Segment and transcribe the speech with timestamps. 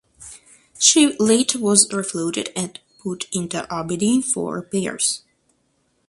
[0.79, 5.21] She later was refloated and put into Aberdeen for repairs.